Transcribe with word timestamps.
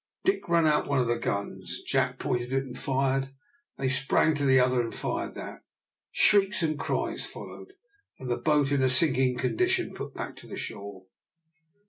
Dick 0.23 0.49
ran 0.49 0.65
out 0.65 0.87
one 0.87 0.97
of 0.97 1.05
the 1.05 1.19
guns. 1.19 1.83
Jack 1.85 2.17
pointed 2.17 2.51
it 2.51 2.63
and 2.63 2.75
fired. 2.75 3.25
Then 3.25 3.33
they 3.77 3.89
sprang 3.89 4.33
to 4.33 4.45
the 4.45 4.59
other, 4.59 4.81
and 4.81 4.95
fired 4.95 5.35
that. 5.35 5.61
Shrieks 6.11 6.63
and 6.63 6.79
cries 6.79 7.27
followed, 7.27 7.73
and 8.17 8.27
the 8.27 8.37
boat 8.37 8.71
in 8.71 8.81
a 8.81 8.89
sinking 8.89 9.37
condition 9.37 9.93
put 9.93 10.15
back 10.15 10.35
to 10.37 10.47
the 10.47 10.57
shore. 10.57 11.03